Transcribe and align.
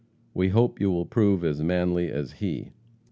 We 0.33 0.49
hope 0.49 0.81
you 0.81 0.89
will 0.89 1.05
prove 1.05 1.43
as 1.43 1.61
manly 1.61 2.09
as 2.09 2.31
he. 2.31 2.71